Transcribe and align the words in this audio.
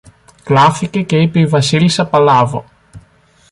κλαύθηκε 0.43 1.01
και 1.01 1.15
είπε 1.17 1.39
η 1.39 1.45
Βασίλισσα 1.45 2.07
Παλάβω. 2.07 2.65